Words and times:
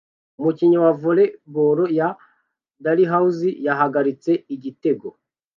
Umukinnyi 0.39 0.77
wa 0.83 0.91
volley 1.01 1.29
ball 1.53 1.79
ya 1.99 2.09
Dalhausser 2.83 3.55
yahagaritse 3.65 4.31
igitego 4.55 5.07